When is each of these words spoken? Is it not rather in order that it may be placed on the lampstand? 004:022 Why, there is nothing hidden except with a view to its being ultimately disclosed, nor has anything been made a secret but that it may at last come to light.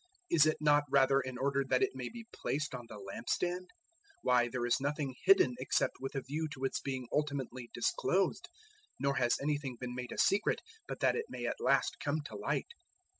Is 0.31 0.47
it 0.47 0.57
not 0.59 0.83
rather 0.89 1.19
in 1.19 1.37
order 1.37 1.63
that 1.63 1.83
it 1.83 1.93
may 1.93 2.09
be 2.09 2.25
placed 2.33 2.73
on 2.73 2.87
the 2.89 2.95
lampstand? 2.97 3.65
004:022 3.67 3.67
Why, 4.23 4.47
there 4.47 4.65
is 4.65 4.79
nothing 4.79 5.13
hidden 5.25 5.53
except 5.59 5.97
with 5.99 6.15
a 6.15 6.23
view 6.23 6.47
to 6.55 6.63
its 6.65 6.79
being 6.79 7.07
ultimately 7.11 7.69
disclosed, 7.71 8.49
nor 8.99 9.17
has 9.17 9.37
anything 9.39 9.77
been 9.79 9.93
made 9.93 10.11
a 10.11 10.17
secret 10.17 10.61
but 10.87 11.01
that 11.01 11.15
it 11.15 11.25
may 11.29 11.45
at 11.45 11.59
last 11.61 11.99
come 11.99 12.21
to 12.21 12.35
light. 12.35 12.69